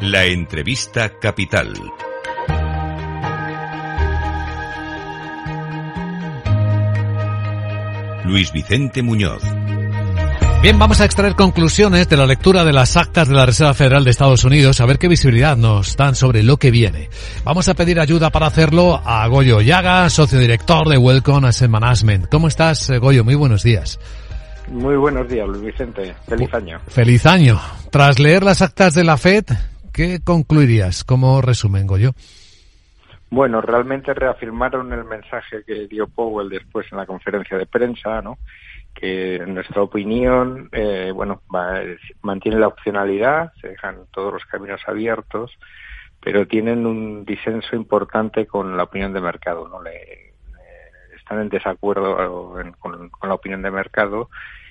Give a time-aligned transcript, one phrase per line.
[0.00, 1.72] La entrevista capital.
[8.24, 9.42] Luis Vicente Muñoz.
[10.62, 14.04] Bien, vamos a extraer conclusiones de la lectura de las actas de la Reserva Federal
[14.04, 17.10] de Estados Unidos, a ver qué visibilidad nos dan sobre lo que viene.
[17.42, 22.28] Vamos a pedir ayuda para hacerlo a Goyo Llaga, socio director de Welcome Asset Management.
[22.30, 23.24] ¿Cómo estás, eh, Goyo?
[23.24, 23.98] Muy buenos días.
[24.70, 26.14] Muy buenos días, Luis Vicente.
[26.28, 26.78] Feliz año.
[26.86, 27.60] Feliz año.
[27.90, 29.46] Tras leer las actas de la FED,
[29.98, 32.12] ¿qué concluirías como resumen, Goyo?
[33.30, 38.38] Bueno, realmente reafirmaron el mensaje que dio Powell después en la conferencia de prensa, ¿no?
[38.94, 41.42] que en nuestra opinión, eh, bueno,
[42.22, 45.50] mantiene la opcionalidad, se dejan todos los caminos abiertos,
[46.20, 49.82] pero tienen un disenso importante con la opinión de mercado, ¿no?
[49.82, 50.34] Le,
[51.16, 52.16] están en desacuerdo
[52.78, 54.30] con, la opinión de mercado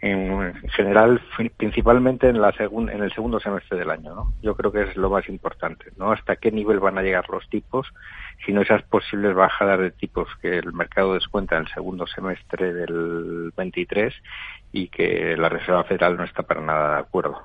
[0.00, 1.20] en, general,
[1.56, 4.14] principalmente en, la en el segundo semestre del año.
[4.14, 4.32] ¿no?
[4.42, 6.12] Yo creo que es lo más importante, ¿no?
[6.12, 7.86] Hasta qué nivel van a llegar los tipos,
[8.46, 13.52] sino esas posibles bajadas de tipos que el mercado descuenta en el segundo semestre del
[13.56, 14.14] 23
[14.72, 17.40] y que la Reserva Federal no está para nada de acuerdo.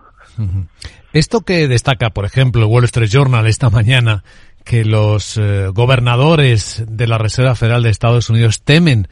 [1.12, 4.24] Esto que destaca, por ejemplo, el Wall Street Journal esta mañana,
[4.64, 9.08] que los eh, gobernadores de la Reserva Federal de Estados Unidos temen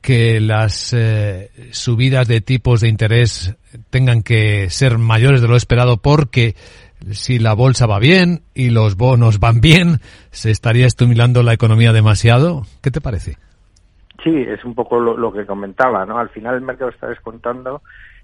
[0.00, 3.56] que las eh, subidas de tipos de interés
[3.90, 6.54] tengan que ser mayores de lo esperado porque
[7.10, 11.92] si la bolsa va bien y los bonos van bien, se estaría estimulando la economía
[11.92, 12.62] demasiado.
[12.82, 13.36] ¿Qué te parece?
[14.22, 16.18] Sí, es un poco lo, que comentaba, ¿no?
[16.18, 17.82] Al final el mercado está descontando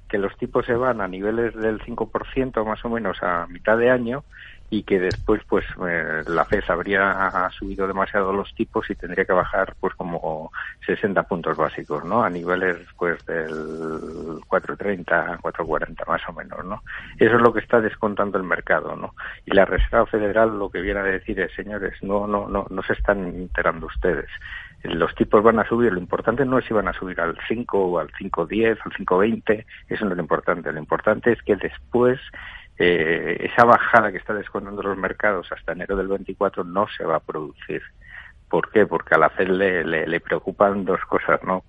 [0.09, 3.91] que los tipos se van a niveles del 5% más o menos a mitad de
[3.91, 4.23] año
[4.71, 9.33] y que después pues eh, la FED habría subido demasiado los tipos y tendría que
[9.33, 10.51] bajar pues como
[10.87, 12.25] 60 puntos básicos, ¿no?
[12.25, 16.83] A niveles pues del 4.30, 4.40 más o menos, ¿no?
[17.19, 19.15] Eso es lo que está descontando el mercado, ¿no?
[19.45, 22.83] Y la Reserva Federal lo que viene a decir es, señores, no no no no
[22.83, 24.29] se están enterando ustedes.
[24.83, 27.79] Los tipos van a subir, lo importante no es si van a subir al 5
[27.79, 32.21] o al 5.10, al 5.20, eso no es lo importante, lo importante es que después
[32.79, 37.17] eh, esa bajada que está descontando los mercados hasta enero del 24 no se va
[37.17, 37.83] a producir.
[38.49, 38.87] ¿Por qué?
[38.87, 41.63] Porque al hacerle le, preocupan dos cosas, ¿no?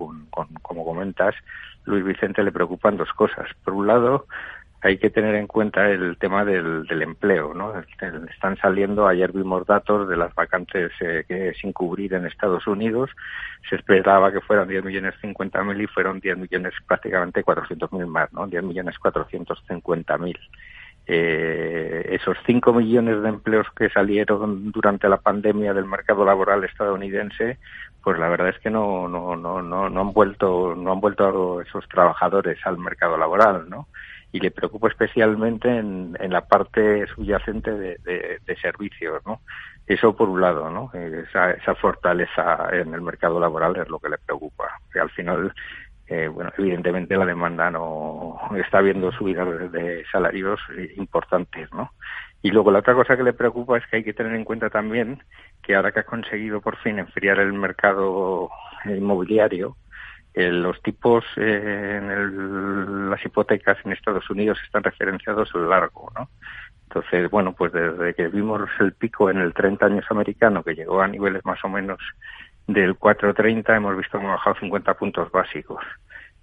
[0.62, 1.34] como comentas,
[1.86, 3.48] Luis Vicente le preocupan dos cosas.
[3.64, 4.28] Por un lado,
[4.82, 7.74] hay que tener en cuenta el tema del, empleo, ¿no?
[7.80, 13.10] Están saliendo, ayer vimos datos de las vacantes eh, que sin cubrir en Estados Unidos.
[13.70, 18.06] Se esperaba que fueran 10 millones 50 mil y fueron 10 millones prácticamente 400 mil
[18.06, 18.46] más, ¿no?
[18.46, 20.38] 10 millones 450 mil
[21.10, 27.58] eh, esos 5 millones de empleos que salieron durante la pandemia del mercado laboral estadounidense,
[28.04, 31.62] pues la verdad es que no, no, no, no, no han vuelto, no han vuelto
[31.62, 33.88] esos trabajadores al mercado laboral, ¿no?
[34.34, 39.40] Y le preocupa especialmente en, la parte subyacente de, servicios, ¿no?
[39.86, 40.92] Eso por un lado, ¿no?
[40.94, 44.66] Esa, esa fortaleza en el mercado laboral es lo que le preocupa.
[45.00, 45.54] Al final
[46.08, 50.60] eh, bueno, evidentemente la demanda no está viendo subidas de salarios
[50.96, 51.92] importantes, ¿no?
[52.42, 54.70] Y luego la otra cosa que le preocupa es que hay que tener en cuenta
[54.70, 55.22] también
[55.62, 58.50] que ahora que ha conseguido por fin enfriar el mercado
[58.86, 59.76] inmobiliario,
[60.34, 66.12] eh, los tipos eh, en las hipotecas en Estados Unidos están referenciados a lo largo,
[66.16, 66.30] ¿no?
[66.84, 71.02] Entonces, bueno, pues desde que vimos el pico en el 30 años americano, que llegó
[71.02, 72.00] a niveles más o menos
[72.68, 75.84] del 4.30 hemos visto que hemos bajado 50 puntos básicos.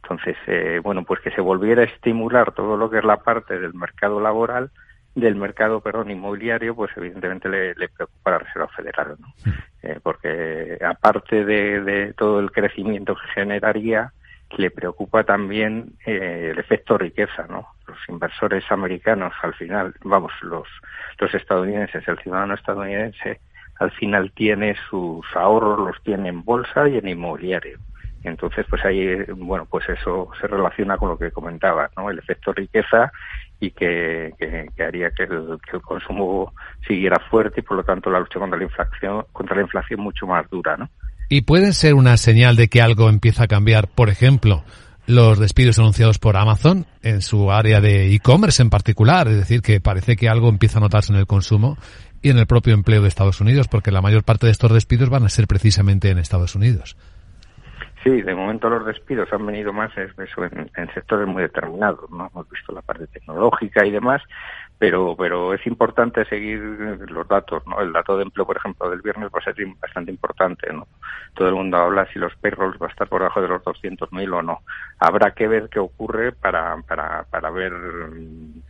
[0.02, 3.58] Entonces, eh, bueno, pues que se volviera a estimular todo lo que es la parte
[3.58, 4.70] del mercado laboral,
[5.14, 9.28] del mercado, perdón, inmobiliario, pues evidentemente le, preocupa a la Reserva Federal, ¿no?
[9.82, 14.12] Eh, porque aparte de, todo el crecimiento que generaría,
[14.56, 17.68] le preocupa también eh, el efecto riqueza, ¿no?
[17.86, 20.68] Los inversores americanos, al final, vamos, los,
[21.18, 23.40] los estadounidenses, el ciudadano estadounidense,
[23.78, 27.78] al final tiene sus ahorros, los tiene en bolsa y en inmobiliario.
[28.22, 32.08] Entonces, pues ahí, bueno, pues eso se relaciona con lo que comentaba, ¿no?
[32.08, 33.12] El efecto riqueza
[33.60, 34.32] y que,
[34.78, 36.52] haría que el, consumo
[36.86, 40.26] siguiera fuerte y por lo tanto la lucha contra la inflación, contra la inflación mucho
[40.26, 40.88] más dura, ¿no?
[41.28, 44.64] Y puede ser una señal de que algo empieza a cambiar, por ejemplo,
[45.06, 49.80] los despidos anunciados por Amazon en su área de e-commerce en particular, es decir, que
[49.80, 51.76] parece que algo empieza a notarse en el consumo
[52.24, 55.10] y en el propio empleo de Estados Unidos, porque la mayor parte de estos despidos
[55.10, 56.96] van a ser precisamente en Estados Unidos.
[58.02, 62.30] Sí, de momento los despidos han venido más en, sectores muy determinados, ¿no?
[62.32, 64.22] Hemos visto la parte tecnológica y demás,
[64.78, 67.78] pero pero es importante seguir los datos, ¿no?
[67.82, 70.86] El dato de empleo, por ejemplo, del viernes va a ser bastante importante, ¿no?
[71.34, 74.32] Todo el mundo habla si los payrolls va a estar por debajo de los 200.000
[74.32, 74.60] o no.
[74.98, 77.72] Habrá que ver qué ocurre para, para, para ver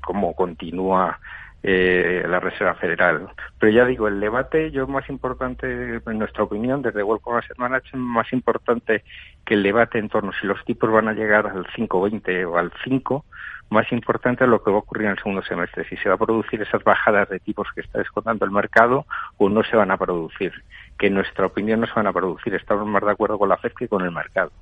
[0.01, 1.21] cómo continúa
[1.67, 3.27] eh, la Reserva Federal.
[3.59, 5.67] Pero ya digo, el debate, yo más importante,
[6.07, 9.03] en nuestra opinión, desde World Asset Management, más importante
[9.47, 12.71] que el debate en torno si los tipos van a llegar al 5,20 o al
[12.85, 13.25] 5,
[13.71, 16.17] más importante es lo que va a ocurrir en el segundo semestre, si se va
[16.17, 19.07] a producir esas bajadas de tipos que está descontando el mercado
[19.39, 20.53] o no se van a producir,
[20.99, 23.57] que en nuestra opinión no se van a producir, estamos más de acuerdo con la
[23.57, 24.53] FED que con el mercado.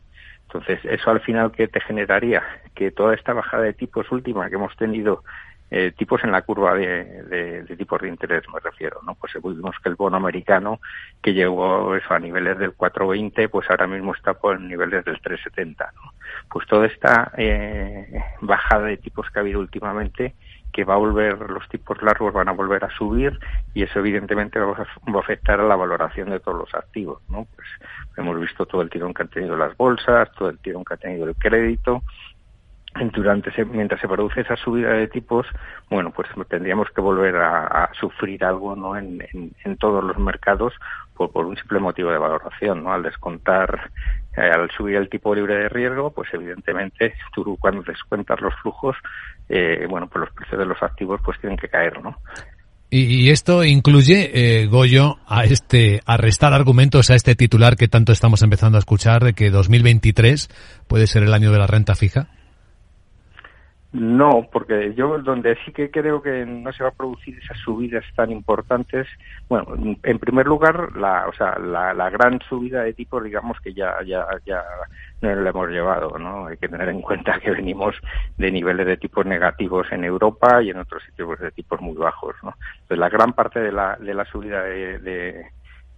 [0.44, 2.42] Entonces, eso al final, ¿qué te generaría?
[2.76, 5.24] Que toda esta bajada de tipos última que hemos tenido
[5.74, 9.14] eh, tipos en la curva de, tipos de interés me refiero, ¿no?
[9.14, 10.80] Pues vimos que el bono americano
[11.22, 15.78] que llegó eso a niveles del 4.20, pues ahora mismo está por niveles del 3.70,
[15.94, 16.12] ¿no?
[16.50, 20.34] Pues toda esta eh, bajada de tipos que ha habido últimamente
[20.74, 23.38] que va a volver, los tipos largos van a volver a subir
[23.72, 27.46] y eso evidentemente va a, afectar a la valoración de todos los activos, ¿no?
[27.56, 27.68] Pues
[28.18, 30.98] hemos visto todo el tirón que han tenido las bolsas, todo el tirón que ha
[30.98, 32.02] tenido el crédito
[33.12, 35.46] durante mientras se produce esa subida de tipos,
[35.90, 38.96] bueno, pues tendríamos que volver a, sufrir algo, ¿no?
[38.96, 39.20] En,
[39.78, 40.74] todos los mercados
[41.14, 42.92] por, por, un simple motivo de valoración, ¿no?
[42.92, 43.90] Al descontar,
[44.36, 48.96] eh, al subir el tipo libre de riesgo, pues evidentemente tú cuando descuentas los flujos,
[49.48, 52.16] eh, bueno, pues los precios de los activos pues tienen que caer, ¿no?
[52.94, 58.12] Y, esto incluye, eh, Goyo, a este, a restar argumentos a este titular que tanto
[58.12, 60.50] estamos empezando a escuchar de que 2023
[60.88, 62.28] puede ser el año de la renta fija.
[63.92, 68.04] No, porque yo donde sí que creo que no se va a producir esas subidas
[68.16, 69.06] tan importantes,
[69.50, 73.74] bueno, en primer lugar, la, o sea, la, la gran subida de tipos, digamos que
[73.74, 74.64] ya, ya, ya
[75.20, 76.46] no la hemos llevado, ¿no?
[76.46, 77.94] Hay que tener en cuenta que venimos
[78.38, 82.34] de niveles de tipos negativos en Europa y en otros sitios de tipos muy bajos,
[82.42, 82.54] ¿no?
[82.74, 85.46] Entonces, la gran parte de la, de la subida de, de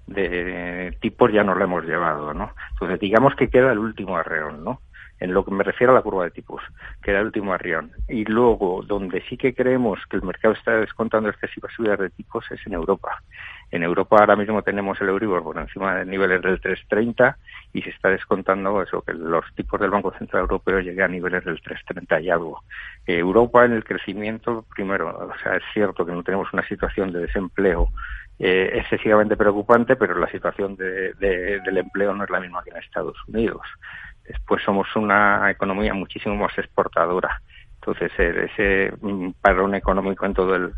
[0.07, 2.53] de tipos ya no la hemos llevado, ¿no?
[2.73, 4.81] Entonces digamos que queda el último arreón, ¿no?
[5.21, 6.63] En lo que me refiero a la curva de tipos,
[7.03, 7.93] que era el último arrión.
[8.09, 12.45] Y luego, donde sí que creemos que el mercado está descontando excesivas subidas de tipos
[12.51, 13.23] es en Europa.
[13.71, 17.37] En Europa ahora mismo tenemos el Euribor por encima de niveles del 330
[17.73, 21.45] y se está descontando eso, que los tipos del Banco Central Europeo lleguen a niveles
[21.45, 22.63] del 330 y algo.
[23.07, 27.21] Europa en el crecimiento, primero, o sea, es cierto que no tenemos una situación de
[27.21, 27.89] desempleo
[28.39, 33.17] eh, excesivamente preocupante, pero la situación del empleo no es la misma que en Estados
[33.29, 33.63] Unidos.
[34.25, 37.41] Después somos una economía muchísimo más exportadora.
[37.75, 38.95] Entonces, eh, ese
[39.43, 40.73] parón económico en todo el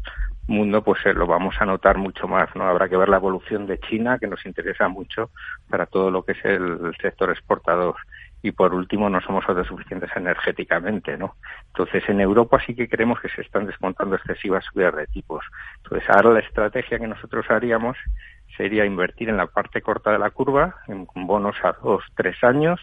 [0.48, 2.64] mundo, pues eh, lo vamos a notar mucho más, ¿no?
[2.64, 5.30] Habrá que ver la evolución de China, que nos interesa mucho
[5.68, 7.96] para todo lo que es el, sector exportador.
[8.42, 11.36] Y por último, no somos autosuficientes energéticamente, ¿no?
[11.68, 15.44] Entonces, en Europa sí que creemos que se están descontando excesivas subidas de tipos.
[15.82, 17.96] Entonces, ahora la estrategia que nosotros haríamos
[18.56, 22.80] sería invertir en la parte corta de la curva, en bonos a dos, tres años,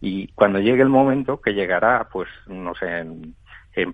[0.00, 3.34] y cuando llegue el momento, que llegará, pues, no sé, en,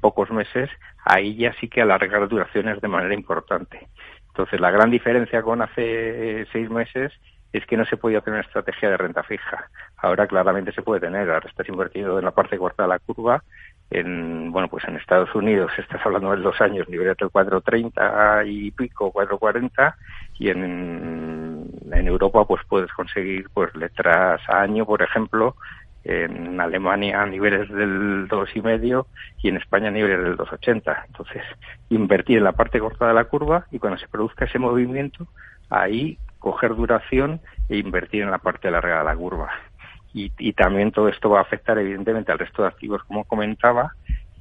[0.01, 0.71] pocos meses,
[1.05, 3.89] ahí ya sí que alargar duraciones de manera importante.
[4.29, 7.13] Entonces, la gran diferencia con hace seis meses
[7.53, 9.69] es que no se podía tener una estrategia de renta fija.
[9.97, 11.31] Ahora claramente se puede tener.
[11.31, 13.43] Ahora estás invertido en la parte corta de la curva.
[13.91, 18.71] En, bueno, pues en Estados Unidos estás hablando de dos años, nivel del 4.30 y
[18.71, 19.95] pico, 4.40,
[20.39, 21.22] y en,
[21.93, 25.57] en Europa pues puedes conseguir pues letras a año, por ejemplo,
[26.05, 29.07] en Alemania a niveles del dos y medio
[29.43, 31.05] y en España a niveles del 2,80.
[31.07, 31.43] Entonces,
[31.91, 35.27] invertir en la parte corta de la curva y cuando se produzca ese movimiento,
[35.71, 39.51] ahí coger duración e invertir en la parte larga de la curva.
[40.13, 43.95] Y, y también todo esto va a afectar evidentemente al resto de activos, como comentaba,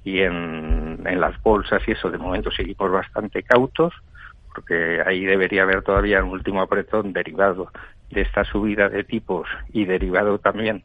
[0.04, 3.94] y en, en las bolsas y eso, de momento seguimos bastante cautos,
[4.54, 7.72] porque ahí debería haber todavía un último apretón derivado
[8.10, 10.84] de esta subida de tipos y derivado también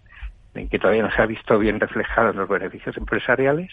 [0.54, 3.70] en que todavía no se ha visto bien reflejado en los beneficios empresariales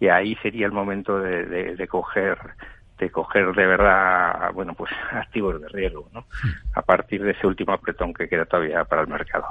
[0.00, 2.36] y ahí sería el momento de, de, coger
[2.98, 6.26] de coger de verdad bueno pues activos de riesgo ¿no?
[6.74, 9.46] a partir de ese último apretón que queda todavía para el mercado.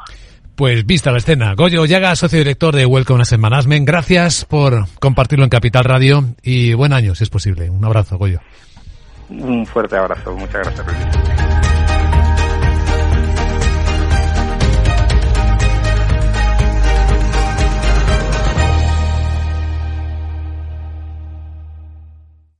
[0.55, 1.55] Pues vista la escena.
[1.55, 6.73] Goyo Llaga socio director de Welcome a Management gracias por compartirlo en Capital Radio y
[6.73, 7.69] buen año si es posible.
[7.69, 8.39] Un abrazo Goyo
[9.41, 10.35] un fuerte abrazo.
[10.35, 11.52] Muchas gracias